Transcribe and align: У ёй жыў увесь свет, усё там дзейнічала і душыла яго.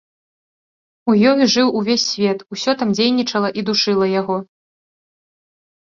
У 1.13 1.15
ёй 1.31 1.41
жыў 1.57 1.67
увесь 1.81 2.07
свет, 2.13 2.39
усё 2.57 2.71
там 2.83 2.97
дзейнічала 2.99 3.49
і 3.59 3.69
душыла 3.71 4.05
яго. 4.21 4.37